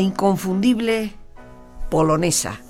[0.00, 1.12] Inconfundible
[1.90, 2.60] polonesa,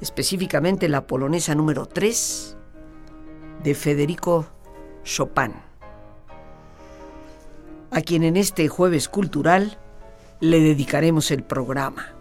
[0.00, 2.56] específicamente la polonesa número 3
[3.62, 4.46] de Federico
[5.04, 5.54] Chopin,
[7.90, 9.78] a quien en este jueves cultural
[10.40, 12.12] le dedicaremos el programa.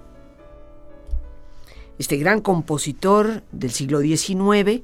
[2.00, 4.82] Este gran compositor del siglo XIX,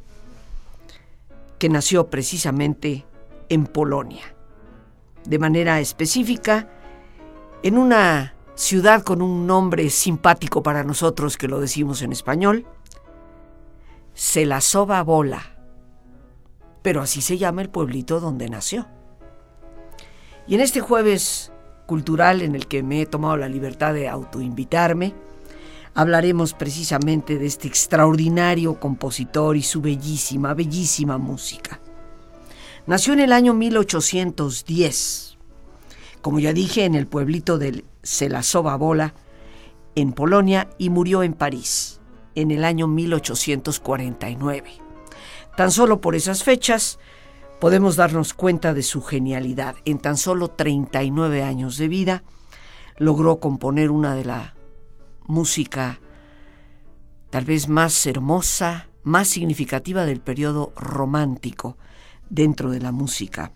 [1.58, 3.06] que nació precisamente
[3.50, 4.24] en Polonia,
[5.26, 6.70] de manera específica
[7.64, 12.66] en una ciudad con un nombre simpático para nosotros que lo decimos en español,
[14.14, 15.42] se la soba bola,
[16.82, 18.86] pero así se llama el pueblito donde nació.
[20.46, 21.54] Y en este jueves
[21.86, 25.16] cultural en el que me he tomado la libertad de autoinvitarme,
[25.94, 31.80] hablaremos precisamente de este extraordinario compositor y su bellísima, bellísima música.
[32.88, 35.29] Nació en el año 1810,
[36.22, 37.60] como ya dije, en el pueblito
[38.30, 39.14] la soba bola
[39.96, 42.00] en Polonia y murió en París
[42.36, 44.72] en el año 1849.
[45.58, 47.00] Tan solo por esas fechas
[47.60, 49.76] podemos darnos cuenta de su genialidad.
[49.86, 52.24] En tan solo 39 años de vida
[52.98, 54.56] logró componer una de la
[55.26, 56.00] música
[57.30, 61.78] tal vez más hermosa, más significativa del periodo romántico
[62.30, 63.54] dentro de la música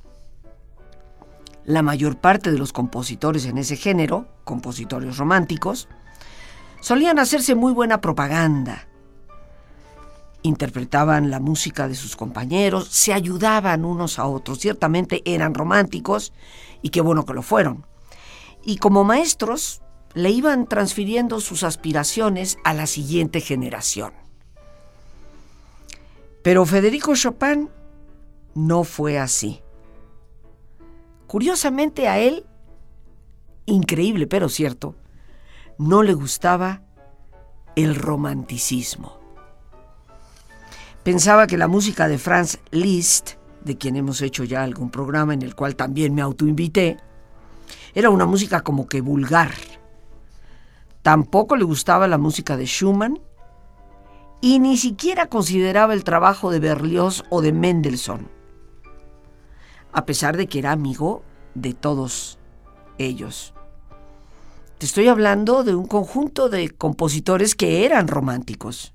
[1.66, 5.88] la mayor parte de los compositores en ese género, compositores románticos,
[6.81, 8.88] solían hacerse muy buena propaganda.
[10.41, 16.34] Interpretaban la música de sus compañeros, se ayudaban unos a otros, ciertamente eran románticos
[16.81, 17.85] y qué bueno que lo fueron.
[18.66, 19.81] Y como maestros
[20.13, 24.13] le iban transfiriendo sus aspiraciones a la siguiente generación.
[26.44, 27.69] Pero Federico Chopin
[28.53, 29.62] no fue así.
[31.33, 32.45] Curiosamente a él,
[33.66, 34.94] increíble pero cierto,
[35.79, 36.83] no le gustaba
[37.75, 39.17] el romanticismo.
[41.01, 43.31] Pensaba que la música de Franz Liszt,
[43.63, 46.97] de quien hemos hecho ya algún programa en el cual también me autoinvité,
[47.95, 49.53] era una música como que vulgar.
[51.01, 53.19] Tampoco le gustaba la música de Schumann
[54.39, 58.43] y ni siquiera consideraba el trabajo de Berlioz o de Mendelssohn
[59.94, 61.24] a pesar de que era amigo
[61.56, 62.40] de todos
[62.98, 63.54] ellos.
[64.78, 68.94] Te estoy hablando de un conjunto de compositores que eran románticos.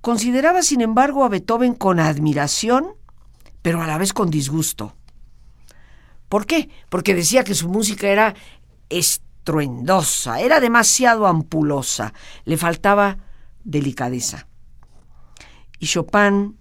[0.00, 2.94] Consideraba, sin embargo, a Beethoven con admiración,
[3.62, 4.94] pero a la vez con disgusto.
[6.28, 6.70] ¿Por qué?
[6.88, 8.34] Porque decía que su música era
[8.88, 12.12] estruendosa, era demasiado ampulosa,
[12.44, 13.18] le faltaba
[13.64, 14.46] delicadeza.
[15.78, 16.56] Y Chopin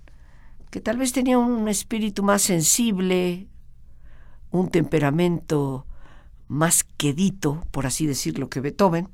[0.72, 3.48] que tal vez tenía un espíritu más sensible,
[4.52, 5.86] un temperamento
[6.48, 9.10] más quedito, por así decirlo, que Beethoven,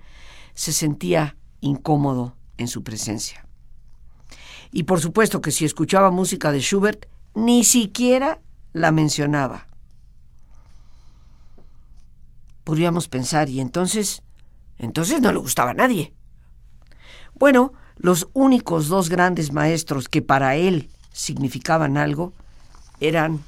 [0.53, 3.47] se sentía incómodo en su presencia.
[4.71, 8.39] Y por supuesto que si escuchaba música de Schubert, ni siquiera
[8.73, 9.67] la mencionaba.
[12.63, 14.21] Podríamos pensar, y entonces,
[14.77, 16.13] entonces no le gustaba a nadie.
[17.33, 22.31] Bueno, los únicos dos grandes maestros que para él significaban algo
[22.99, 23.43] eran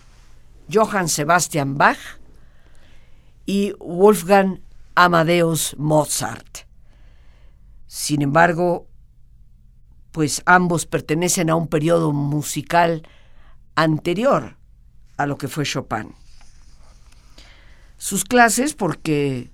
[0.72, 2.00] Johann Sebastian Bach
[3.46, 4.60] y Wolfgang
[4.96, 6.66] Amadeus Mozart.
[7.86, 8.88] Sin embargo,
[10.12, 13.08] pues ambos pertenecen a un periodo musical
[13.76, 14.58] anterior
[15.18, 16.16] a lo que fue Chopin.
[17.98, 19.52] Sus clases, porque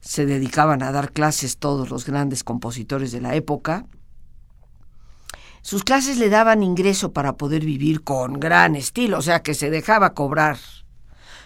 [0.00, 3.86] se dedicaban a dar clases todos los grandes compositores de la época,
[5.64, 9.70] sus clases le daban ingreso para poder vivir con gran estilo, o sea que se
[9.70, 10.58] dejaba cobrar.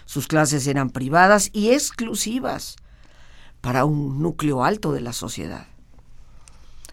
[0.03, 2.75] Sus clases eran privadas y exclusivas
[3.61, 5.67] para un núcleo alto de la sociedad.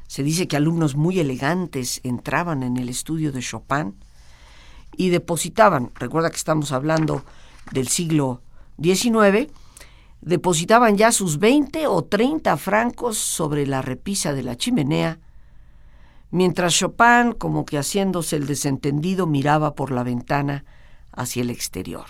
[0.06, 3.96] Se dice que alumnos muy elegantes entraban en el estudio de Chopin
[4.96, 7.24] y depositaban, recuerda que estamos hablando
[7.72, 8.40] del siglo
[8.80, 9.50] XIX,
[10.20, 15.18] depositaban ya sus 20 o 30 francos sobre la repisa de la chimenea,
[16.30, 20.64] mientras Chopin, como que haciéndose el desentendido, miraba por la ventana
[21.12, 22.06] hacia el exterior.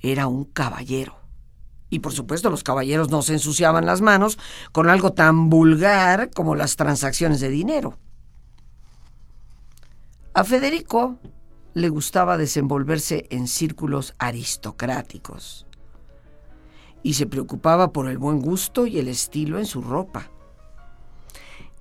[0.00, 1.16] Era un caballero.
[1.88, 4.38] Y por supuesto los caballeros no se ensuciaban las manos
[4.72, 7.98] con algo tan vulgar como las transacciones de dinero.
[10.34, 11.18] A Federico
[11.74, 15.66] le gustaba desenvolverse en círculos aristocráticos
[17.02, 20.30] y se preocupaba por el buen gusto y el estilo en su ropa.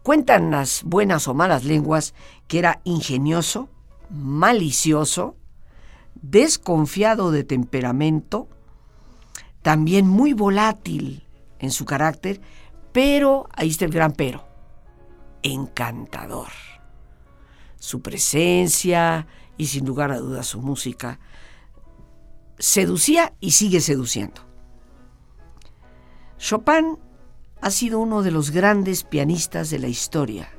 [0.06, 2.14] Cuentan las buenas o malas lenguas
[2.48, 3.70] que era ingenioso,
[4.12, 5.36] malicioso,
[6.14, 8.48] desconfiado de temperamento,
[9.64, 11.26] también muy volátil
[11.58, 12.40] en su carácter,
[12.92, 14.48] pero, ahí está el gran pero,
[15.42, 16.52] encantador.
[17.80, 19.26] Su presencia
[19.58, 21.20] y sin lugar a dudas su música
[22.60, 24.42] seducía y sigue seduciendo.
[26.38, 27.00] Chopin
[27.66, 30.52] ha sido uno de los grandes pianistas de la historia.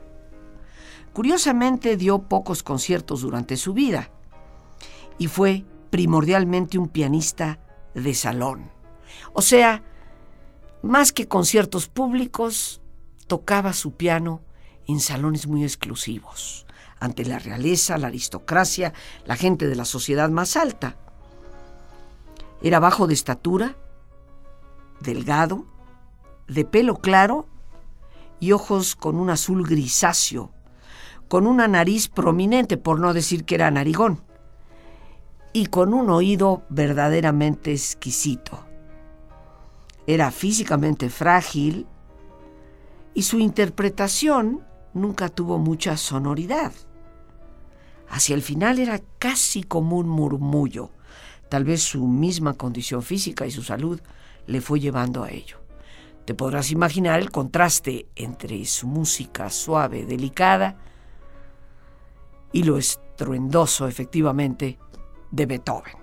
[1.12, 4.10] Curiosamente dio pocos conciertos durante su vida
[5.16, 7.60] y fue primordialmente un pianista
[7.94, 8.72] de salón.
[9.34, 9.84] O sea,
[10.82, 12.80] más que conciertos públicos,
[13.28, 14.42] tocaba su piano
[14.88, 16.66] en salones muy exclusivos,
[16.98, 18.94] ante la realeza, la aristocracia,
[19.26, 20.96] la gente de la sociedad más alta.
[22.62, 23.76] Era bajo de estatura,
[24.98, 25.75] delgado,
[26.48, 27.46] de pelo claro
[28.40, 30.52] y ojos con un azul grisáceo,
[31.28, 34.22] con una nariz prominente, por no decir que era narigón,
[35.52, 38.64] y con un oído verdaderamente exquisito.
[40.06, 41.86] Era físicamente frágil
[43.14, 44.62] y su interpretación
[44.92, 46.72] nunca tuvo mucha sonoridad.
[48.08, 50.90] Hacia el final era casi como un murmullo.
[51.48, 54.00] Tal vez su misma condición física y su salud
[54.46, 55.65] le fue llevando a ello.
[56.26, 60.76] Te podrás imaginar el contraste entre su música suave, delicada,
[62.52, 64.76] y lo estruendoso, efectivamente,
[65.30, 65.94] de Beethoven.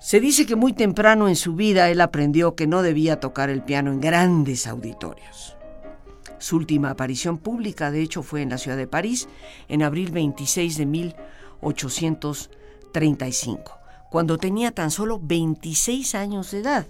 [0.00, 3.62] Se dice que muy temprano en su vida él aprendió que no debía tocar el
[3.62, 5.58] piano en grandes auditorios.
[6.38, 9.28] Su última aparición pública, de hecho, fue en la ciudad de París
[9.68, 13.78] en abril 26 de 1835,
[14.10, 16.86] cuando tenía tan solo 26 años de edad.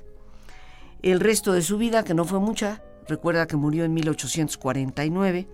[1.03, 5.49] El resto de su vida, que no fue mucha, recuerda que murió en 1849,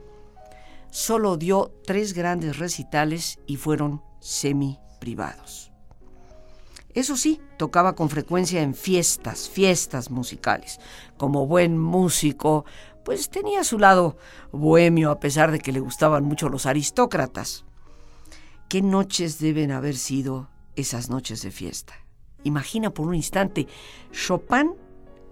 [0.90, 5.72] solo dio tres grandes recitales y fueron semi privados.
[6.92, 10.80] Eso sí, tocaba con frecuencia en fiestas, fiestas musicales.
[11.16, 12.66] Como buen músico,
[13.04, 14.18] pues tenía su lado
[14.52, 17.64] bohemio a pesar de que le gustaban mucho los aristócratas.
[18.68, 21.94] ¿Qué noches deben haber sido esas noches de fiesta?
[22.44, 23.66] Imagina por un instante
[24.12, 24.74] Chopin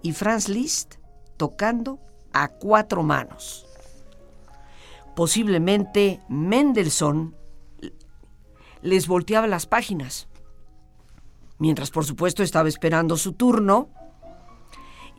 [0.01, 0.95] y Franz Liszt
[1.37, 1.99] tocando
[2.33, 3.65] a cuatro manos.
[5.15, 7.35] Posiblemente Mendelssohn
[8.81, 10.27] les volteaba las páginas
[11.59, 13.89] mientras por supuesto estaba esperando su turno,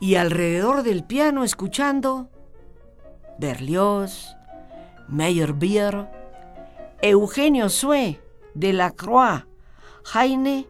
[0.01, 2.29] y alrededor del piano escuchando
[3.37, 4.35] Berlioz,
[5.09, 6.09] Meyerbeer,
[7.01, 8.21] Eugenio Sue,
[8.53, 9.45] Delacroix,
[10.13, 10.65] Heine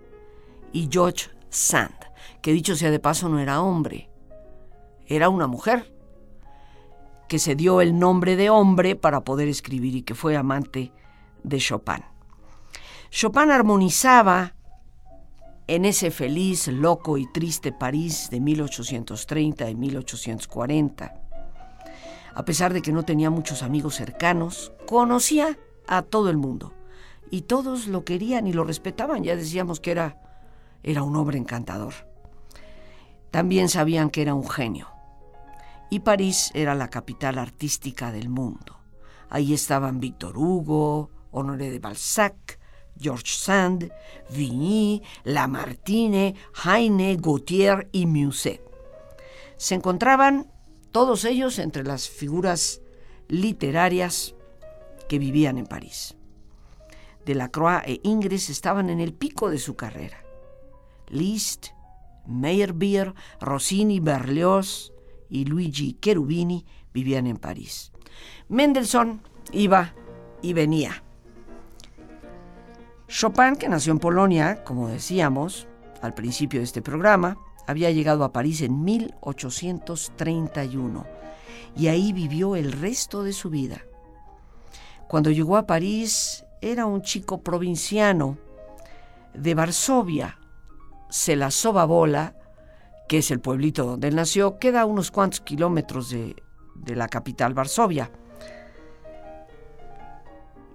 [0.73, 1.93] y George Sand,
[2.41, 4.09] que dicho sea de paso no era hombre,
[5.05, 5.93] era una mujer
[7.27, 10.91] que se dio el nombre de hombre para poder escribir y que fue amante
[11.43, 12.03] de Chopin.
[13.11, 14.55] Chopin armonizaba
[15.67, 21.13] en ese feliz, loco y triste París de 1830 y 1840.
[22.33, 26.73] A pesar de que no tenía muchos amigos cercanos, conocía a todo el mundo
[27.29, 29.23] y todos lo querían y lo respetaban.
[29.23, 30.17] Ya decíamos que era,
[30.81, 32.08] era un hombre encantador.
[33.31, 34.87] También sabían que era un genio.
[35.89, 38.79] Y París era la capital artística del mundo.
[39.29, 42.59] Ahí estaban Victor Hugo, Honoré de Balzac,
[42.99, 43.91] George Sand,
[44.29, 48.61] Vigny, Lamartine, Heine, Gautier y Musset.
[49.57, 50.51] Se encontraban
[50.91, 52.81] todos ellos entre las figuras
[53.27, 54.35] literarias
[55.07, 56.15] que vivían en París.
[57.25, 60.23] Delacroix e Ingres estaban en el pico de su carrera.
[61.07, 61.67] Liszt,
[62.29, 64.93] Meyerbeer, Rossini, Berlioz
[65.29, 67.91] y Luigi Cherubini vivían en París.
[68.47, 69.21] Mendelssohn
[69.51, 69.93] iba
[70.41, 71.03] y venía
[73.09, 75.67] Chopin, que nació en Polonia, como decíamos
[76.03, 81.07] al principio de este programa, había llegado a París en 1831
[81.75, 83.81] y ahí vivió el resto de su vida.
[85.07, 88.37] Cuando llegó a París era un chico provinciano
[89.33, 90.37] de Varsovia,
[91.09, 91.49] se la
[91.85, 92.35] bola,
[93.07, 96.35] que es el pueblito donde él nació, queda a unos cuantos kilómetros de,
[96.75, 98.11] de la capital, Varsovia.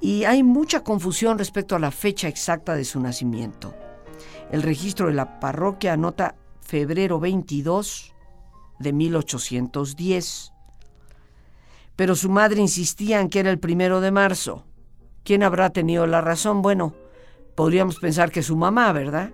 [0.00, 3.74] Y hay mucha confusión respecto a la fecha exacta de su nacimiento.
[4.50, 8.14] El registro de la parroquia anota febrero 22
[8.78, 10.52] de 1810.
[11.96, 14.64] Pero su madre insistía en que era el primero de marzo.
[15.22, 16.60] ¿Quién habrá tenido la razón?
[16.60, 16.94] Bueno,
[17.54, 19.30] podríamos pensar que su mamá, ¿verdad?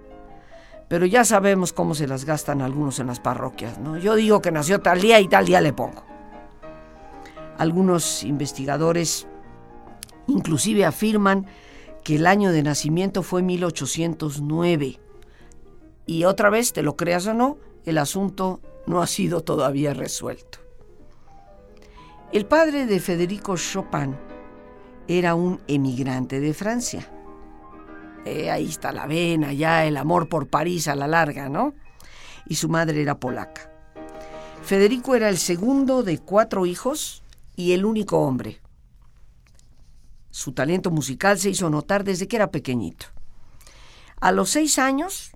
[0.90, 3.96] Pero ya sabemos cómo se las gastan algunos en las parroquias, ¿no?
[3.96, 6.02] Yo digo que nació tal día y tal día le pongo.
[7.58, 9.28] Algunos investigadores
[10.26, 11.46] inclusive afirman
[12.02, 14.98] que el año de nacimiento fue 1809.
[16.06, 20.58] Y otra vez, te lo creas o no, el asunto no ha sido todavía resuelto.
[22.32, 24.16] El padre de Federico Chopin
[25.06, 27.08] era un emigrante de Francia
[28.24, 31.74] eh, ahí está la vena, ya el amor por París a la larga, ¿no?
[32.46, 33.70] Y su madre era polaca.
[34.62, 37.22] Federico era el segundo de cuatro hijos
[37.56, 38.60] y el único hombre.
[40.30, 43.06] Su talento musical se hizo notar desde que era pequeñito.
[44.20, 45.32] A los seis años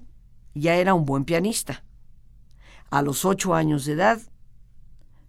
[0.55, 1.85] ya era un buen pianista.
[2.91, 4.21] A los ocho años de edad,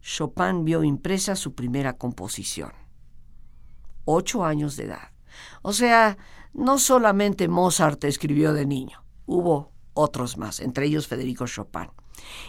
[0.02, 2.74] Chopin vio impresa su primera composición.
[4.04, 5.10] Ocho años de edad.
[5.64, 6.18] O sea,
[6.56, 11.90] no solamente Mozart escribió de niño, hubo otros más, entre ellos Federico Chopin.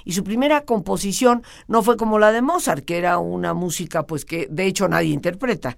[0.05, 4.25] Y su primera composición no fue como la de Mozart, que era una música pues
[4.25, 5.77] que de hecho nadie interpreta.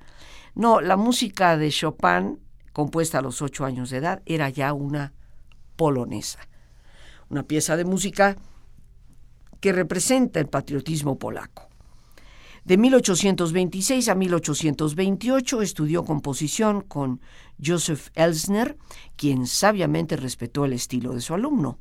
[0.55, 2.39] No, la música de Chopin,
[2.73, 5.15] compuesta a los ocho años de edad, era ya una
[5.77, 6.41] polonesa.
[7.31, 8.37] Una pieza de música
[9.61, 11.68] que representa el patriotismo polaco.
[12.69, 17.23] De 1826 a 1828 estudió composición con
[17.65, 18.77] Joseph Elsner,
[19.17, 21.79] quien sabiamente respetó el estilo de su alumno,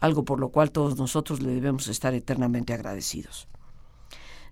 [0.00, 3.46] algo por lo cual todos nosotros le debemos estar eternamente agradecidos.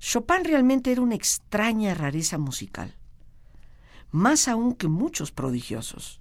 [0.00, 2.94] Chopin realmente era una extraña rareza musical,
[4.11, 6.21] más aún que muchos prodigiosos,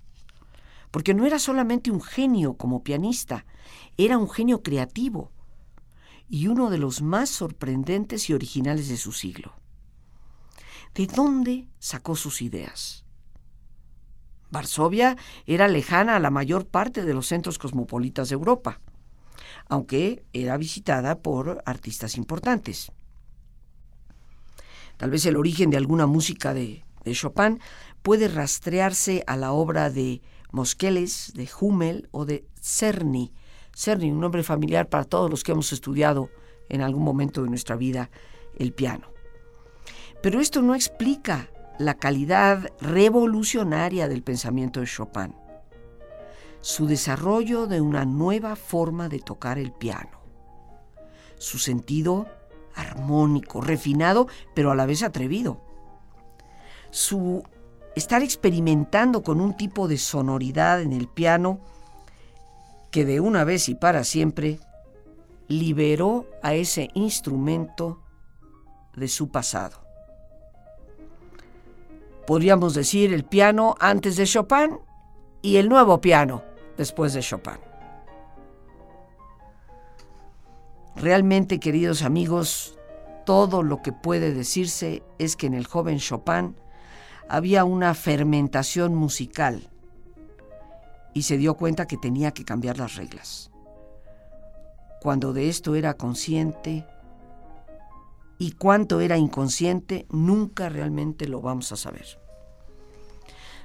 [0.90, 3.46] porque no era solamente un genio como pianista,
[3.98, 5.34] era un genio creativo
[6.30, 9.53] y uno de los más sorprendentes y originales de su siglo.
[10.94, 13.03] ¿De dónde sacó sus ideas?
[14.51, 18.80] Varsovia era lejana a la mayor parte de los centros cosmopolitas de Europa,
[19.68, 22.92] aunque era visitada por artistas importantes.
[24.98, 27.60] Tal vez el origen de alguna música de, Chopin
[28.03, 33.34] puede rastrearse a la obra de Mosqueles, de Hummel o de Czerny,
[33.75, 36.30] Cerny, un nombre familiar para todos los que hemos estudiado
[36.70, 38.10] en algún momento de nuestra vida
[38.56, 39.08] el piano.
[40.22, 41.50] Pero esto no explica
[41.80, 45.36] la calidad revolucionaria del pensamiento de Chopin,
[46.62, 50.22] su desarrollo de una nueva forma de tocar el piano,
[51.38, 52.27] su sentido
[52.75, 55.62] armónico, refinado, pero a la vez atrevido,
[56.89, 57.44] su
[57.96, 61.60] estar experimentando con un tipo de sonoridad en el piano
[62.94, 64.60] que de una vez y para siempre
[65.48, 68.04] liberó a ese instrumento
[68.96, 69.84] de su pasado.
[72.28, 74.78] Podríamos decir el piano antes de Chopin
[75.42, 76.44] y el nuevo piano
[76.78, 77.58] después de Chopin.
[80.96, 82.78] Realmente, queridos amigos,
[83.26, 86.56] todo lo que puede decirse es que en el joven Chopin
[87.28, 89.73] había una fermentación musical
[91.13, 93.51] y se dio cuenta que tenía que cambiar las reglas.
[95.01, 96.86] Cuando de esto era consciente
[98.38, 102.05] y cuánto era inconsciente, nunca realmente lo vamos a saber.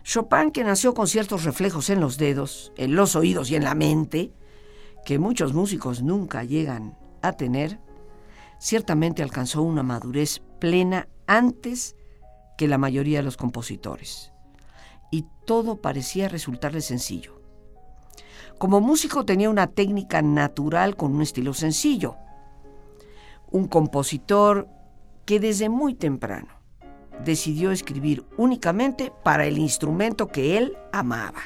[0.05, 3.75] Chopin, que nació con ciertos reflejos en los dedos, en los oídos y en la
[3.75, 4.33] mente,
[5.05, 7.79] que muchos músicos nunca llegan a tener,
[8.59, 11.95] ciertamente alcanzó una madurez plena antes
[12.57, 14.33] que la mayoría de los compositores.
[15.11, 17.38] Y todo parecía resultarle sencillo.
[18.59, 22.17] Como músico tenía una técnica natural con un estilo sencillo.
[23.51, 24.69] Un compositor
[25.25, 26.49] que desde muy temprano
[27.25, 31.41] decidió escribir únicamente para el instrumento que él amaba.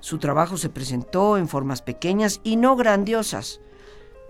[0.00, 3.60] Su trabajo se presentó en formas pequeñas y no grandiosas.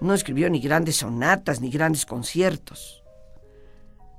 [0.02, 3.02] No escribió ni grandes sonatas ni grandes conciertos.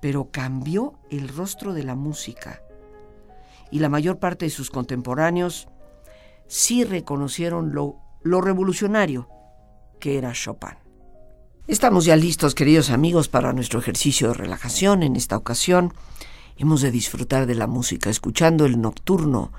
[0.01, 2.63] Pero cambió el rostro de la música.
[3.69, 5.67] Y la mayor parte de sus contemporáneos
[6.47, 9.29] sí reconocieron lo, lo revolucionario
[9.99, 10.77] que era Chopin.
[11.67, 15.03] Estamos ya listos, queridos amigos, para nuestro ejercicio de relajación.
[15.03, 15.93] En esta ocasión
[16.55, 19.51] hemos de disfrutar de la música escuchando el nocturno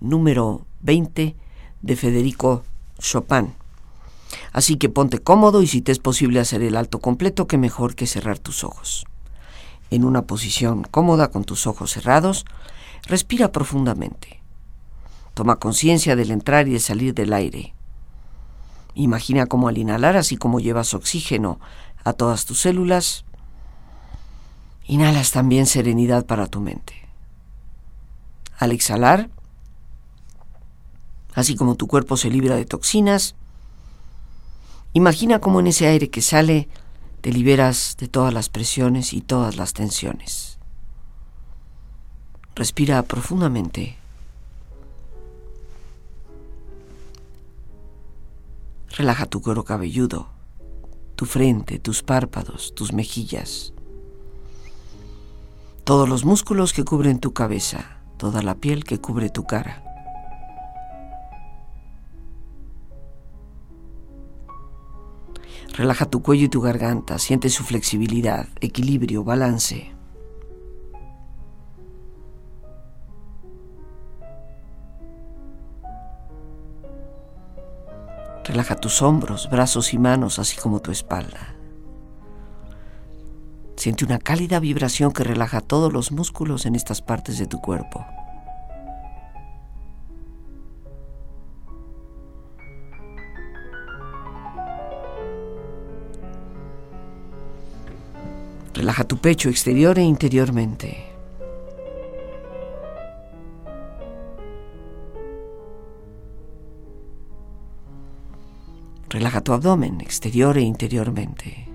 [0.00, 1.36] número 20
[1.82, 2.64] de Federico
[2.98, 3.54] Chopin.
[4.52, 7.94] Así que ponte cómodo y si te es posible hacer el alto completo, qué mejor
[7.94, 9.04] que cerrar tus ojos.
[9.90, 12.46] En una posición cómoda con tus ojos cerrados,
[13.06, 14.39] respira profundamente.
[15.34, 17.74] Toma conciencia del entrar y de salir del aire.
[18.94, 21.60] Imagina cómo al inhalar, así como llevas oxígeno
[22.04, 23.24] a todas tus células,
[24.86, 26.94] inhalas también serenidad para tu mente.
[28.58, 29.30] Al exhalar,
[31.34, 33.36] así como tu cuerpo se libra de toxinas,
[34.92, 36.68] imagina cómo en ese aire que sale
[37.20, 40.58] te liberas de todas las presiones y todas las tensiones.
[42.54, 43.99] Respira profundamente.
[48.96, 50.28] Relaja tu cuero cabelludo,
[51.14, 53.72] tu frente, tus párpados, tus mejillas,
[55.84, 59.84] todos los músculos que cubren tu cabeza, toda la piel que cubre tu cara.
[65.72, 69.99] Relaja tu cuello y tu garganta, siente su flexibilidad, equilibrio, balance.
[78.50, 81.54] Relaja tus hombros, brazos y manos, así como tu espalda.
[83.76, 88.04] Siente una cálida vibración que relaja todos los músculos en estas partes de tu cuerpo.
[98.74, 101.09] Relaja tu pecho exterior e interiormente.
[109.30, 111.68] Relaja tu abdomen exterior e interiormente.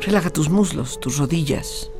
[0.00, 1.90] Relaja tus muslos, tus rodillas,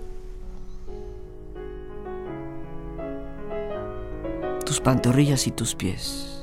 [4.64, 6.36] tus pantorrillas y tus pies.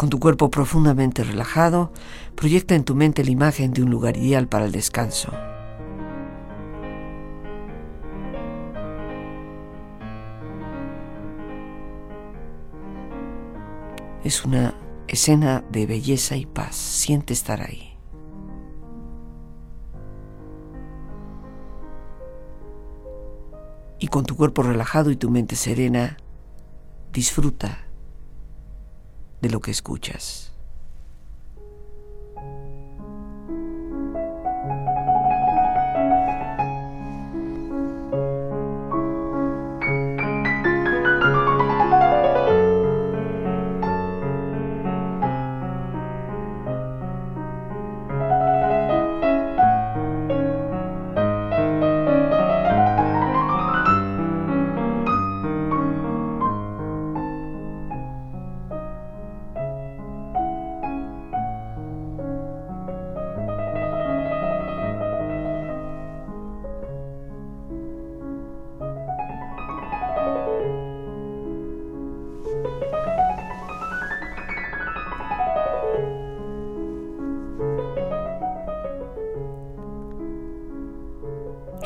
[0.00, 1.92] Con tu cuerpo profundamente relajado,
[2.34, 5.30] proyecta en tu mente la imagen de un lugar ideal para el descanso.
[14.24, 14.72] Es una
[15.06, 16.76] escena de belleza y paz.
[16.76, 17.94] Siente estar ahí.
[23.98, 26.16] Y con tu cuerpo relajado y tu mente serena,
[27.12, 27.89] disfruta
[29.40, 30.49] de lo que escuchas.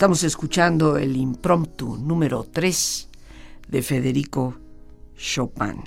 [0.00, 3.08] Estamos escuchando el impromptu número 3
[3.68, 4.54] de Federico
[5.14, 5.84] Chopin,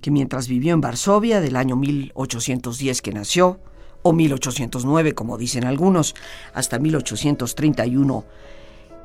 [0.00, 3.60] que mientras vivió en Varsovia del año 1810 que nació,
[4.02, 6.16] o 1809 como dicen algunos,
[6.52, 8.24] hasta 1831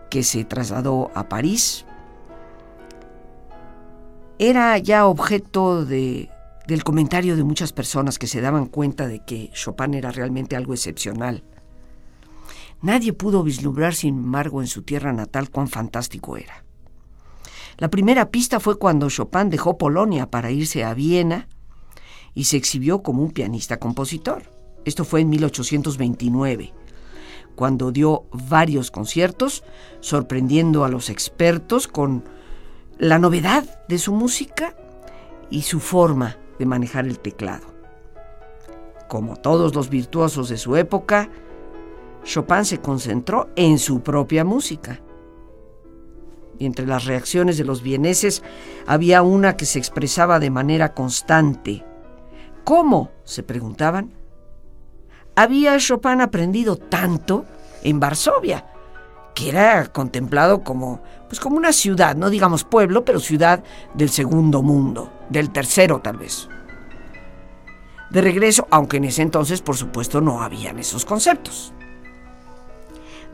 [0.09, 1.85] que se trasladó a París,
[4.39, 6.31] era ya objeto de,
[6.65, 10.73] del comentario de muchas personas que se daban cuenta de que Chopin era realmente algo
[10.73, 11.43] excepcional.
[12.81, 16.63] Nadie pudo vislumbrar, sin embargo, en su tierra natal cuán fantástico era.
[17.77, 21.47] La primera pista fue cuando Chopin dejó Polonia para irse a Viena
[22.33, 24.53] y se exhibió como un pianista-compositor.
[24.85, 26.73] Esto fue en 1829,
[27.55, 29.63] cuando dio varios conciertos,
[29.99, 32.23] sorprendiendo a los expertos con
[32.97, 34.75] la novedad de su música
[35.49, 37.67] y su forma de manejar el teclado.
[39.07, 41.29] Como todos los virtuosos de su época,
[42.23, 44.99] Chopin se concentró en su propia música.
[46.57, 48.43] Y entre las reacciones de los vieneses
[48.85, 51.85] había una que se expresaba de manera constante.
[52.63, 53.11] ¿Cómo?
[53.23, 54.11] se preguntaban.
[55.35, 57.45] Había Chopin aprendido tanto
[57.83, 58.65] en Varsovia
[59.39, 64.61] que era contemplado como, pues como una ciudad, no digamos pueblo, pero ciudad del segundo
[64.61, 66.49] mundo, del tercero tal vez.
[68.09, 71.73] De regreso, aunque en ese entonces por supuesto no habían esos conceptos.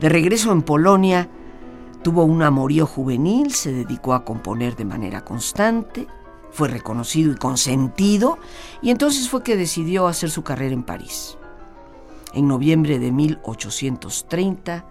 [0.00, 1.28] De regreso en Polonia,
[2.02, 6.06] tuvo un amorío juvenil, se dedicó a componer de manera constante,
[6.50, 8.38] fue reconocido y consentido,
[8.82, 11.38] y entonces fue que decidió hacer su carrera en París.
[12.34, 14.84] En noviembre de 1830,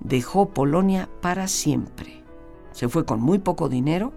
[0.00, 2.24] dejó Polonia para siempre.
[2.72, 4.12] Se fue con muy poco dinero,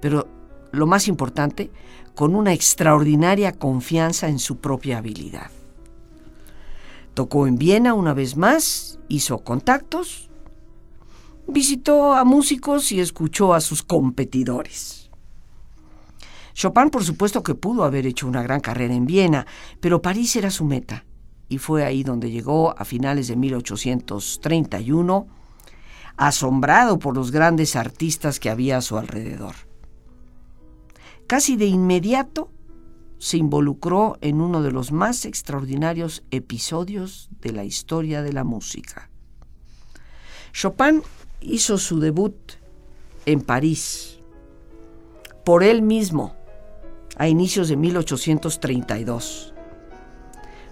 [0.00, 0.26] pero
[0.72, 1.70] lo más importante,
[2.14, 5.50] con una extraordinaria confianza en su propia habilidad.
[7.16, 10.28] Tocó en Viena una vez más, hizo contactos,
[11.48, 15.10] visitó a músicos y escuchó a sus competidores.
[16.52, 19.46] Chopin, por supuesto que pudo haber hecho una gran carrera en Viena,
[19.80, 21.06] pero París era su meta
[21.48, 25.26] y fue ahí donde llegó a finales de 1831,
[26.18, 29.54] asombrado por los grandes artistas que había a su alrededor.
[31.26, 32.50] Casi de inmediato
[33.18, 39.10] se involucró en uno de los más extraordinarios episodios de la historia de la música.
[40.52, 41.02] Chopin
[41.40, 42.36] hizo su debut
[43.26, 44.20] en París,
[45.44, 46.34] por él mismo,
[47.16, 49.54] a inicios de 1832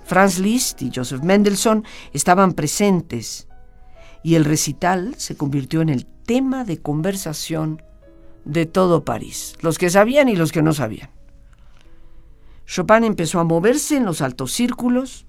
[0.05, 3.49] Franz Liszt y Joseph Mendelssohn estaban presentes
[4.23, 7.83] y el recital se convirtió en el tema de conversación
[8.45, 11.11] de todo París, los que sabían y los que no sabían.
[12.67, 15.27] Chopin empezó a moverse en los altos círculos,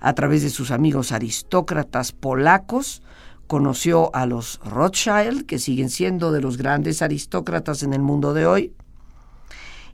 [0.00, 3.02] a través de sus amigos aristócratas polacos,
[3.46, 8.46] conoció a los Rothschild, que siguen siendo de los grandes aristócratas en el mundo de
[8.46, 8.72] hoy,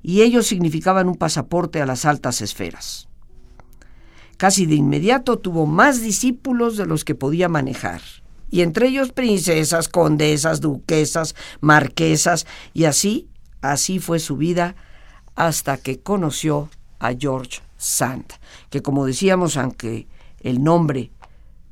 [0.03, 3.09] y ellos significaban un pasaporte a las altas esferas.
[4.37, 8.01] Casi de inmediato tuvo más discípulos de los que podía manejar,
[8.51, 13.29] y entre ellos princesas, condesas, duquesas, marquesas, y así,
[13.61, 14.77] así fue su vida
[15.47, 18.27] hasta que conoció a George Sand,
[18.69, 20.07] que como decíamos, aunque
[20.41, 21.13] el nombre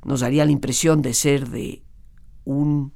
[0.05, 1.83] nos daría la impresión de ser de
[2.47, 2.95] un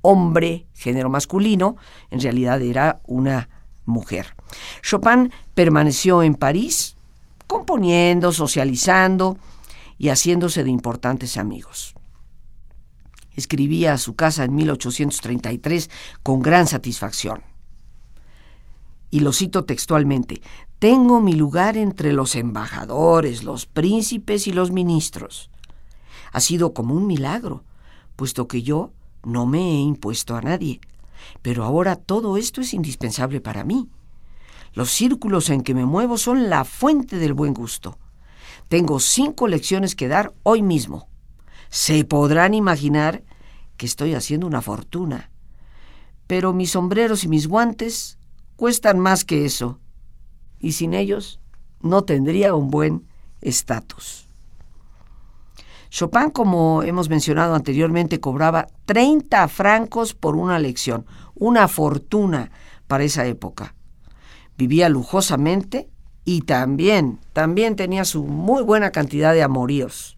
[0.00, 1.76] hombre, género masculino,
[2.10, 3.50] en realidad era una
[3.84, 4.34] mujer.
[4.80, 6.96] Chopin permaneció en París
[7.46, 9.36] componiendo, socializando
[9.98, 11.94] y haciéndose de importantes amigos.
[13.34, 15.90] Escribía a su casa en 1833
[16.22, 17.42] con gran satisfacción.
[19.16, 20.42] Y lo cito textualmente,
[20.78, 25.48] tengo mi lugar entre los embajadores, los príncipes y los ministros.
[26.32, 27.64] Ha sido como un milagro,
[28.14, 28.90] puesto que yo
[29.24, 30.82] no me he impuesto a nadie,
[31.40, 33.88] pero ahora todo esto es indispensable para mí.
[34.74, 37.96] Los círculos en que me muevo son la fuente del buen gusto.
[38.68, 41.08] Tengo cinco lecciones que dar hoy mismo.
[41.70, 43.22] Se podrán imaginar
[43.78, 45.30] que estoy haciendo una fortuna.
[46.26, 48.15] Pero mis sombreros y mis guantes
[48.56, 49.78] cuestan más que eso.
[50.58, 51.40] Y sin ellos
[51.80, 53.06] no tendría un buen
[53.40, 54.28] estatus.
[55.90, 62.50] Chopin, como hemos mencionado anteriormente, cobraba 30 francos por una lección, una fortuna
[62.86, 63.76] para esa época
[64.56, 65.88] vivía lujosamente
[66.24, 70.16] y también, también tenía su muy buena cantidad de amoríos.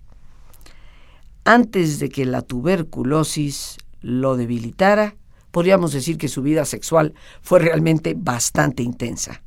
[1.44, 5.16] Antes de que la tuberculosis lo debilitara,
[5.50, 9.42] podríamos decir que su vida sexual fue realmente bastante intensa.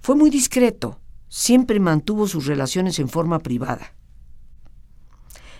[0.00, 3.94] Fue muy discreto, siempre mantuvo sus relaciones en forma privada.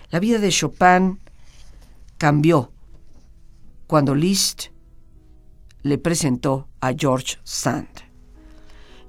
[0.09, 1.19] La vida de Chopin
[2.17, 2.71] cambió
[3.87, 4.67] cuando Liszt
[5.83, 7.89] le presentó a George Sand.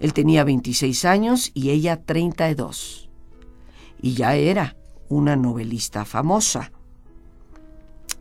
[0.00, 3.08] Él tenía 26 años y ella 32.
[4.00, 4.76] Y ya era
[5.08, 6.72] una novelista famosa,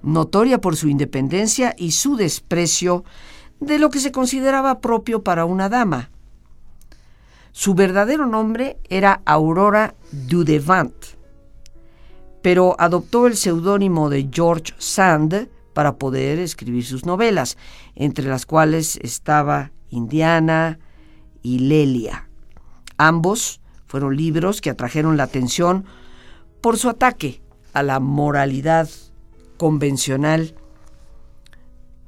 [0.03, 3.03] notoria por su independencia y su desprecio
[3.59, 6.09] de lo que se consideraba propio para una dama.
[7.51, 10.93] Su verdadero nombre era Aurora Dudevant,
[12.41, 17.57] pero adoptó el seudónimo de George Sand para poder escribir sus novelas,
[17.95, 20.79] entre las cuales estaba Indiana
[21.43, 22.29] y Lelia.
[22.97, 25.85] Ambos fueron libros que atrajeron la atención
[26.61, 27.41] por su ataque
[27.73, 28.89] a la moralidad
[29.61, 30.55] convencional,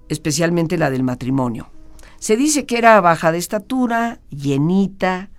[0.09, 1.69] especialmente la del matrimonio.
[2.17, 5.29] Se dice que era baja de estatura, llenita,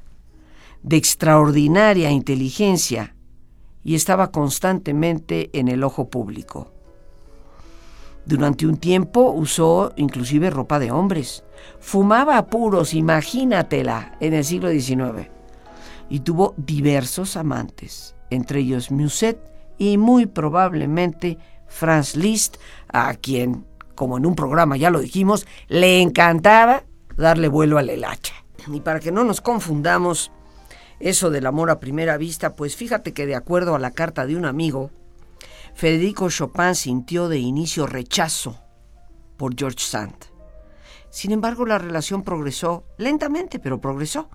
[0.85, 3.17] de extraordinaria inteligencia
[3.83, 6.71] y estaba constantemente en el ojo público.
[8.27, 11.43] Durante un tiempo usó inclusive ropa de hombres.
[11.81, 15.31] Fumaba puros, imagínatela, en el siglo XIX.
[16.09, 19.37] Y tuvo diversos amantes, entre ellos Musset
[19.79, 21.39] y muy probablemente
[21.75, 22.57] Franz Liszt,
[22.89, 26.85] a quien, como en un programa ya lo dijimos, le encantaba
[27.17, 28.35] darle vuelo al hacha.
[28.73, 30.31] Y para que no nos confundamos,
[31.01, 34.37] eso del amor a primera vista, pues fíjate que de acuerdo a la carta de
[34.37, 34.91] un amigo,
[35.75, 38.61] Federico Chopin sintió de inicio rechazo
[39.37, 40.15] por George Sand.
[41.11, 44.31] Sin embargo, la relación progresó lentamente, pero progresó.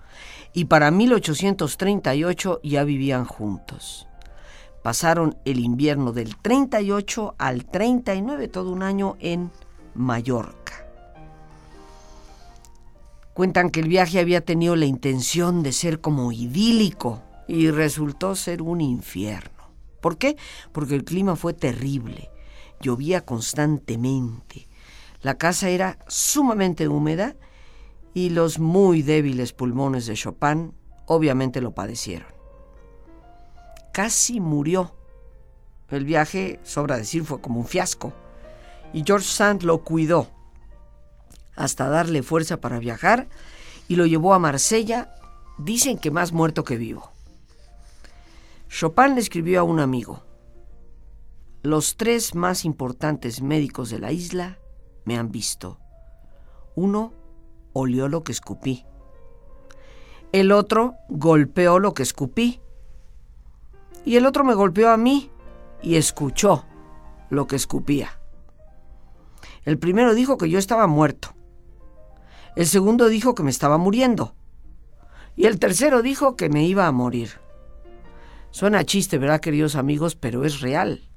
[0.52, 4.09] Y para 1838 ya vivían juntos.
[4.82, 9.50] Pasaron el invierno del 38 al 39, todo un año en
[9.94, 10.86] Mallorca.
[13.34, 18.62] Cuentan que el viaje había tenido la intención de ser como idílico y resultó ser
[18.62, 19.50] un infierno.
[20.00, 20.36] ¿Por qué?
[20.72, 22.30] Porque el clima fue terrible,
[22.80, 24.68] llovía constantemente,
[25.22, 27.36] la casa era sumamente húmeda
[28.14, 30.72] y los muy débiles pulmones de Chopin
[31.06, 32.39] obviamente lo padecieron.
[33.92, 34.94] Casi murió.
[35.88, 38.12] El viaje, sobra decir, fue como un fiasco.
[38.92, 40.28] Y George Sand lo cuidó
[41.56, 43.28] hasta darle fuerza para viajar
[43.88, 45.14] y lo llevó a Marsella,
[45.58, 47.10] dicen que más muerto que vivo.
[48.68, 50.22] Chopin le escribió a un amigo,
[51.62, 54.58] los tres más importantes médicos de la isla
[55.04, 55.78] me han visto.
[56.74, 57.12] Uno
[57.74, 58.86] olió lo que escupí.
[60.32, 62.60] El otro golpeó lo que escupí.
[64.04, 65.30] Y el otro me golpeó a mí
[65.82, 66.64] y escuchó
[67.28, 68.18] lo que escupía.
[69.64, 71.34] El primero dijo que yo estaba muerto.
[72.56, 74.34] El segundo dijo que me estaba muriendo.
[75.36, 77.30] Y el tercero dijo que me iba a morir.
[78.50, 80.16] Suena chiste, ¿verdad, queridos amigos?
[80.16, 81.08] Pero es real.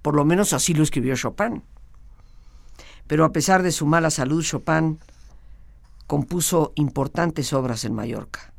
[0.00, 1.62] Por lo menos así lo escribió Chopin.
[3.06, 4.98] Pero a pesar de su mala salud, Chopin
[6.06, 8.51] compuso importantes obras en Mallorca.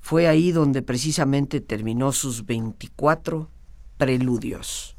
[0.00, 3.48] Fue ahí donde precisamente terminó sus 24
[3.96, 4.96] preludios.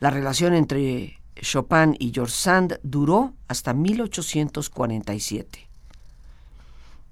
[0.00, 5.68] La relación entre Chopin y George Sand duró hasta 1847.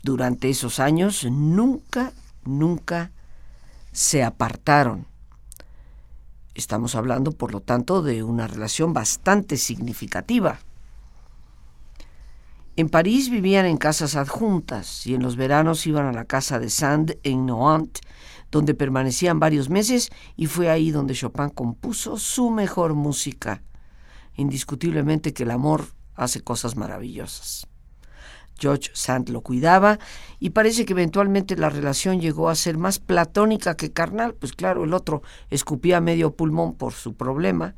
[0.02, 2.12] Durante esos años nunca
[2.46, 3.10] nunca
[3.92, 5.06] se apartaron.
[6.54, 10.60] Estamos hablando, por lo tanto, de una relación bastante significativa.
[12.78, 16.68] En París vivían en casas adjuntas y en los veranos iban a la casa de
[16.68, 18.00] Sand en Nohant,
[18.50, 23.62] donde permanecían varios meses y fue ahí donde Chopin compuso su mejor música.
[24.34, 25.86] Indiscutiblemente que el amor
[26.16, 27.66] hace cosas maravillosas.
[28.58, 29.98] George Sand lo cuidaba
[30.38, 34.84] y parece que eventualmente la relación llegó a ser más platónica que carnal, pues claro,
[34.84, 37.74] el otro escupía medio pulmón por su problema.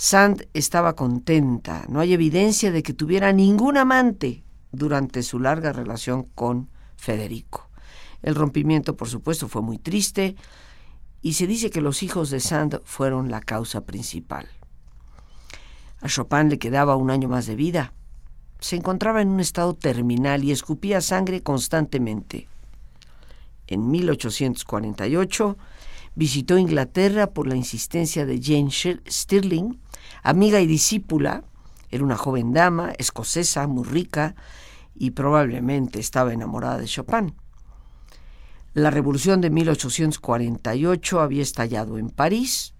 [0.00, 6.24] Sand estaba contenta, no hay evidencia de que tuviera ningún amante durante su larga relación
[6.34, 7.68] con Federico.
[8.22, 10.36] El rompimiento, por supuesto, fue muy triste
[11.20, 14.48] y se dice que los hijos de Sand fueron la causa principal.
[16.00, 17.92] A Chopin le quedaba un año más de vida
[18.60, 22.46] se encontraba en un estado terminal y escupía sangre constantemente.
[23.66, 25.56] En 1848
[26.14, 28.70] visitó Inglaterra por la insistencia de Jane
[29.08, 29.80] Stirling,
[30.22, 31.44] amiga y discípula.
[31.90, 34.34] Era una joven dama, escocesa, muy rica
[34.94, 37.34] y probablemente estaba enamorada de Chopin.
[38.74, 42.74] La revolución de 1848 había estallado en París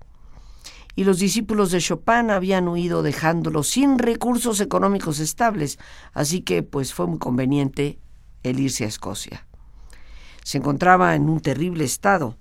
[0.94, 5.78] y los discípulos de Chopin habían huido dejándolo sin recursos económicos estables,
[6.12, 7.98] así que pues fue muy conveniente
[8.42, 9.46] el irse a Escocia.
[10.44, 12.36] Se encontraba en un terrible estado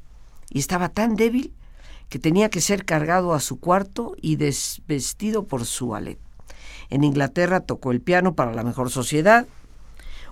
[0.49, 1.53] y estaba tan débil
[2.09, 6.19] que tenía que ser cargado a su cuarto y desvestido por su ballet.
[6.89, 9.47] En Inglaterra tocó el piano para la mejor sociedad,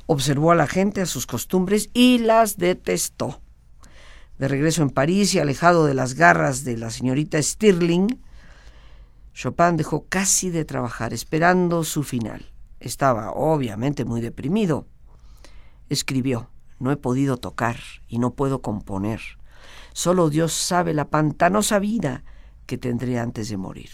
[0.07, 3.41] observó a la gente, a sus costumbres y las detestó.
[4.39, 8.19] De regreso en París y alejado de las garras de la señorita Stirling,
[9.33, 12.51] Chopin dejó casi de trabajar, esperando su final.
[12.79, 14.87] Estaba obviamente muy deprimido.
[15.89, 19.21] Escribió, no he podido tocar y no puedo componer.
[19.97, 22.23] Solo Dios sabe la pantanosa vida
[22.67, 23.89] que tendré antes de morir.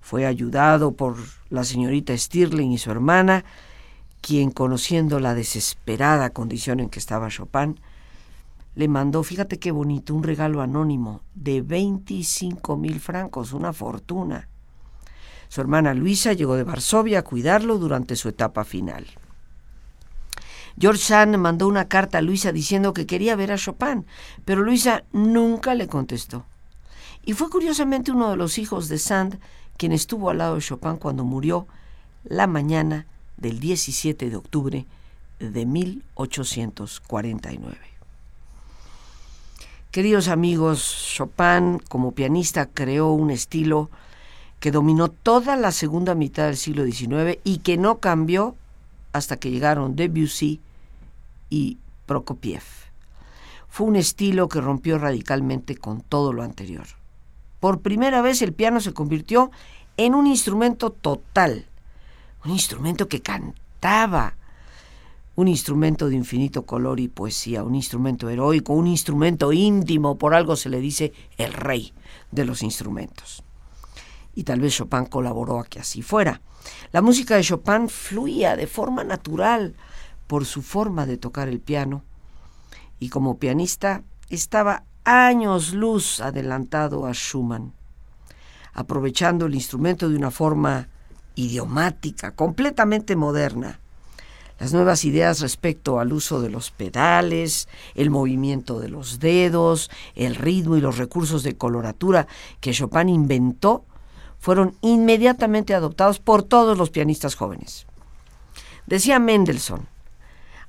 [0.00, 1.18] Fue ayudado por
[1.50, 3.44] la señorita Stirling y su hermana,
[4.22, 7.78] quien, conociendo la desesperada condición en que estaba Chopin,
[8.74, 14.48] le mandó, fíjate qué bonito, un regalo anónimo de 25 mil francos, una fortuna.
[15.48, 19.04] Su hermana Luisa llegó de Varsovia a cuidarlo durante su etapa final.
[20.78, 24.04] George Sand mandó una carta a Luisa diciendo que quería ver a Chopin,
[24.44, 26.44] pero Luisa nunca le contestó.
[27.24, 29.40] Y fue curiosamente uno de los hijos de Sand
[29.78, 31.66] quien estuvo al lado de Chopin cuando murió
[32.24, 34.86] la mañana del 17 de octubre
[35.38, 37.76] de 1849.
[39.90, 43.90] Queridos amigos, Chopin como pianista creó un estilo
[44.60, 48.54] que dominó toda la segunda mitad del siglo XIX y que no cambió
[49.12, 50.60] hasta que llegaron Debussy
[51.50, 52.62] y Prokopiev.
[53.68, 56.86] Fue un estilo que rompió radicalmente con todo lo anterior.
[57.60, 59.50] Por primera vez el piano se convirtió
[59.96, 61.66] en un instrumento total,
[62.44, 64.34] un instrumento que cantaba,
[65.34, 70.56] un instrumento de infinito color y poesía, un instrumento heroico, un instrumento íntimo, por algo
[70.56, 71.92] se le dice el rey
[72.30, 73.42] de los instrumentos.
[74.34, 76.40] Y tal vez Chopin colaboró a que así fuera.
[76.92, 79.74] La música de Chopin fluía de forma natural,
[80.26, 82.02] por su forma de tocar el piano
[82.98, 87.72] y como pianista estaba años luz adelantado a Schumann,
[88.72, 90.88] aprovechando el instrumento de una forma
[91.36, 93.78] idiomática, completamente moderna.
[94.58, 100.34] Las nuevas ideas respecto al uso de los pedales, el movimiento de los dedos, el
[100.34, 102.26] ritmo y los recursos de coloratura
[102.60, 103.84] que Chopin inventó
[104.38, 107.86] fueron inmediatamente adoptados por todos los pianistas jóvenes.
[108.86, 109.86] Decía Mendelssohn,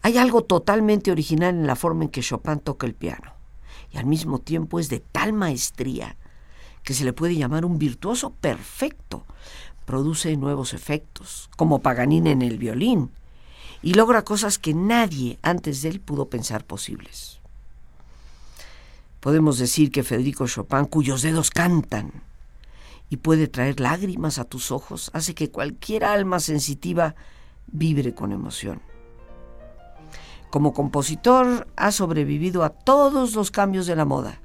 [0.01, 3.33] hay algo totalmente original en la forma en que Chopin toca el piano,
[3.91, 6.15] y al mismo tiempo es de tal maestría
[6.83, 9.25] que se le puede llamar un virtuoso perfecto.
[9.85, 13.09] Produce nuevos efectos, como Paganini en el violín,
[13.81, 17.39] y logra cosas que nadie antes de él pudo pensar posibles.
[19.19, 22.11] Podemos decir que Federico Chopin, cuyos dedos cantan
[23.09, 27.15] y puede traer lágrimas a tus ojos, hace que cualquier alma sensitiva
[27.67, 28.81] vibre con emoción.
[30.49, 34.41] Como compositor ha sobrevivido a todos los cambios de la moda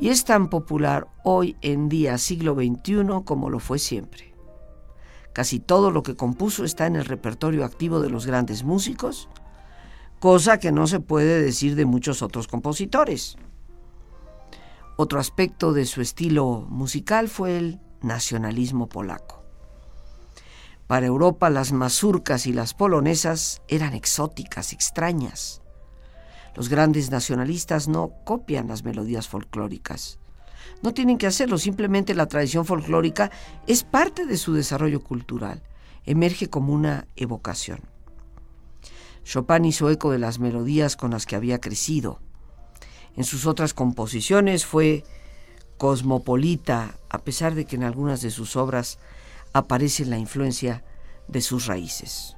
[0.00, 4.32] y es tan popular hoy en día, siglo XXI, como lo fue siempre.
[5.34, 9.28] Casi todo lo que compuso está en el repertorio activo de los grandes músicos,
[10.18, 13.36] cosa que no se puede decir de muchos otros compositores.
[14.96, 19.39] Otro aspecto de su estilo musical fue el nacionalismo polaco.
[20.90, 25.62] Para Europa las mazurcas y las polonesas eran exóticas, extrañas.
[26.56, 30.18] Los grandes nacionalistas no copian las melodías folclóricas.
[30.82, 33.30] No tienen que hacerlo, simplemente la tradición folclórica
[33.68, 35.62] es parte de su desarrollo cultural,
[36.06, 37.82] emerge como una evocación.
[39.22, 42.18] Chopin hizo eco de las melodías con las que había crecido.
[43.14, 45.04] En sus otras composiciones fue
[45.78, 48.98] cosmopolita, a pesar de que en algunas de sus obras
[49.52, 50.84] aparece la influencia
[51.28, 52.36] de sus raíces.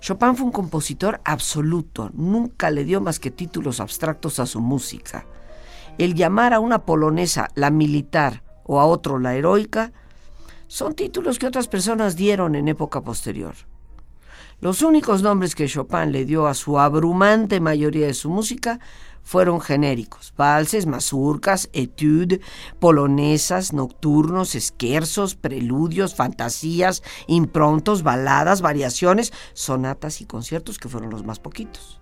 [0.00, 5.26] Chopin fue un compositor absoluto, nunca le dio más que títulos abstractos a su música.
[5.98, 9.92] El llamar a una polonesa la militar o a otro la heroica
[10.68, 13.54] son títulos que otras personas dieron en época posterior.
[14.60, 18.80] Los únicos nombres que Chopin le dio a su abrumante mayoría de su música
[19.26, 22.38] fueron genéricos, valses, mazurcas, etudes,
[22.78, 31.40] polonesas, nocturnos, esquerzos, preludios, fantasías, improntos, baladas, variaciones, sonatas y conciertos que fueron los más
[31.40, 32.00] poquitos.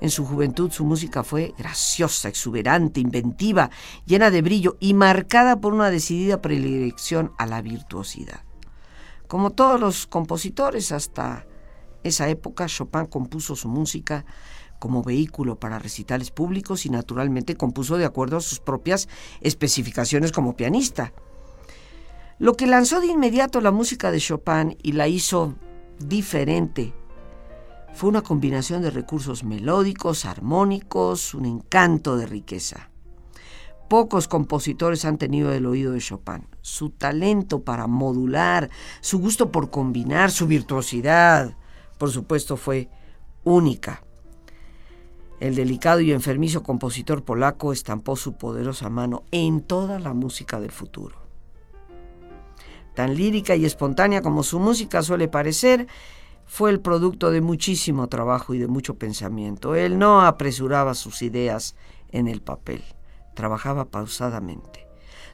[0.00, 3.70] En su juventud su música fue graciosa, exuberante, inventiva,
[4.04, 8.40] llena de brillo y marcada por una decidida predilección a la virtuosidad.
[9.28, 11.46] Como todos los compositores hasta
[12.02, 14.24] esa época, Chopin compuso su música
[14.78, 19.08] como vehículo para recitales públicos y naturalmente compuso de acuerdo a sus propias
[19.40, 21.12] especificaciones como pianista.
[22.38, 25.54] Lo que lanzó de inmediato la música de Chopin y la hizo
[25.98, 26.92] diferente
[27.94, 32.90] fue una combinación de recursos melódicos, armónicos, un encanto de riqueza.
[33.88, 36.46] Pocos compositores han tenido el oído de Chopin.
[36.60, 38.68] Su talento para modular,
[39.00, 41.56] su gusto por combinar, su virtuosidad,
[41.96, 42.90] por supuesto, fue
[43.44, 44.02] única.
[45.38, 50.70] El delicado y enfermizo compositor polaco estampó su poderosa mano en toda la música del
[50.70, 51.16] futuro.
[52.94, 55.86] Tan lírica y espontánea como su música suele parecer,
[56.46, 59.74] fue el producto de muchísimo trabajo y de mucho pensamiento.
[59.74, 61.76] Él no apresuraba sus ideas
[62.10, 62.82] en el papel,
[63.34, 64.86] trabajaba pausadamente.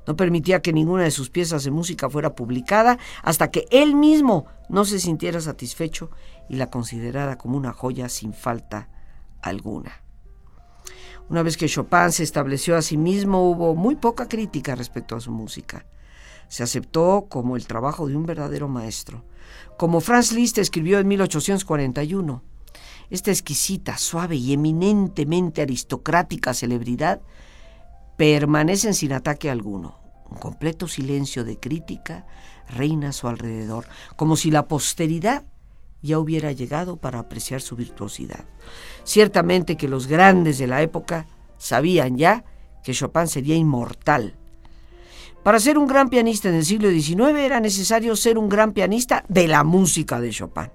[0.07, 4.47] No permitía que ninguna de sus piezas de música fuera publicada hasta que él mismo
[4.69, 6.11] no se sintiera satisfecho
[6.49, 8.89] y la considerara como una joya sin falta
[9.43, 10.03] alguna.
[11.28, 15.20] Una vez que Chopin se estableció a sí mismo, hubo muy poca crítica respecto a
[15.20, 15.86] su música.
[16.49, 19.24] Se aceptó como el trabajo de un verdadero maestro.
[19.78, 22.43] Como Franz Liszt escribió en 1841,
[23.11, 27.20] esta exquisita, suave y eminentemente aristocrática celebridad
[28.16, 29.99] permanece sin ataque alguno.
[30.30, 32.26] Un completo silencio de crítica
[32.68, 33.86] reina a su alrededor,
[34.16, 35.45] como si la posteridad
[36.03, 38.45] ya hubiera llegado para apreciar su virtuosidad.
[39.05, 41.27] Ciertamente que los grandes de la época
[41.59, 42.45] sabían ya
[42.83, 44.35] que Chopin sería inmortal.
[45.43, 49.25] Para ser un gran pianista en el siglo XIX era necesario ser un gran pianista
[49.29, 50.71] de la música de Chopin.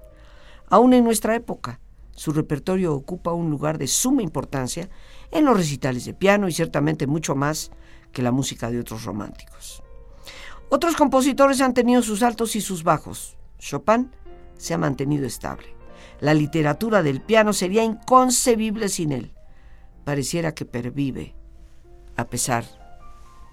[0.70, 1.80] Aún en nuestra época,
[2.14, 4.88] su repertorio ocupa un lugar de suma importancia
[5.30, 7.70] en los recitales de piano y ciertamente mucho más
[8.12, 9.82] que la música de otros románticos.
[10.68, 13.38] Otros compositores han tenido sus altos y sus bajos.
[13.58, 14.10] Chopin
[14.58, 15.74] se ha mantenido estable.
[16.20, 19.32] La literatura del piano sería inconcebible sin él.
[20.04, 21.34] Pareciera que pervive,
[22.16, 22.64] a pesar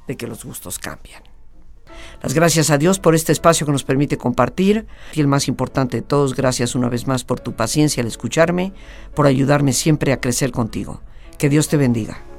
[0.08, 1.24] de que los gustos cambian.
[2.22, 4.88] Las gracias a Dios por este espacio que nos permite compartir.
[5.14, 8.74] Y el más importante de todos, gracias una vez más por tu paciencia al escucharme,
[9.14, 11.02] por ayudarme siempre a crecer contigo.
[11.38, 12.35] Que Dios te bendiga.